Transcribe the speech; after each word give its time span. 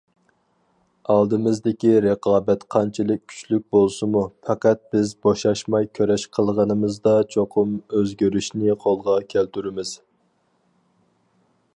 ئالدىمىزدىكى 1.15 1.91
رىقابەت 2.05 2.63
قانچىلىك 2.75 3.21
كۈچلۈك 3.33 3.65
بولسىمۇ، 3.75 4.23
پەقەت 4.47 4.81
بىز 4.95 5.13
بوشاشماي 5.27 5.87
كۈرەش 5.99 6.25
قىلغىنىمىزدا 6.39 7.15
چوقۇم 7.37 7.77
ئۆزگىرىشنى 7.99 8.77
قولغا 8.87 9.19
كەلتۈرىمىز. 9.35 9.93